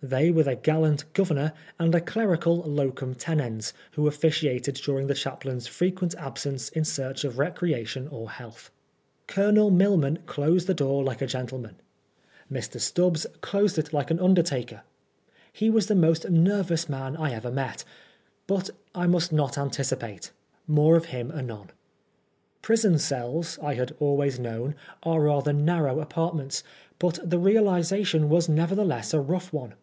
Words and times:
They 0.00 0.30
were 0.30 0.44
the 0.44 0.54
gallant 0.54 1.12
Governor 1.12 1.52
and 1.76 1.92
a 1.92 2.00
clerical 2.00 2.58
locum 2.58 3.16
tenens 3.16 3.72
who 3.94 4.06
officiated 4.06 4.76
during 4.76 5.08
the 5.08 5.14
chaplain's 5.14 5.66
frequent 5.66 6.14
absence 6.14 6.68
in 6.68 6.84
search 6.84 7.24
of 7.24 7.36
recreation 7.36 8.06
or 8.06 8.30
health. 8.30 8.70
Colonel 9.26 9.72
Milman 9.72 10.20
closed 10.24 10.68
the 10.68 10.72
door 10.72 11.02
like 11.02 11.20
a 11.20 11.26
gentleman. 11.26 11.80
Mr. 12.50 12.78
Stubbs 12.78 13.26
closed 13.40 13.76
it 13.76 13.92
like 13.92 14.12
an 14.12 14.20
under 14.20 14.40
NEWGATE. 14.42 14.68
87 14.70 14.76
ta^er. 14.76 14.80
He 15.52 15.68
was 15.68 15.88
the 15.88 15.96
most 15.96 16.30
nervous 16.30 16.88
man 16.88 17.16
I 17.16 17.32
ever 17.32 17.50
met* 17.50 17.82
Bat 18.46 18.70
I 18.94 19.06
mnst 19.08 19.32
not 19.32 19.58
anticipate. 19.58 20.30
More 20.68 20.94
of 20.94 21.06
him 21.06 21.32
anon. 21.32 21.70
Prison 22.62 23.00
cells, 23.00 23.58
I 23.60 23.74
had 23.74 23.96
always 23.98 24.38
known, 24.38 24.76
are 25.02 25.20
rather 25.22 25.52
narrow 25.52 25.98
apartments, 25.98 26.62
bnt 27.00 27.28
the 27.28 27.40
realisation 27.40 28.28
was 28.28 28.48
nevertheless 28.48 29.12
a 29.12 29.18
rough 29.20 29.52
one. 29.52 29.74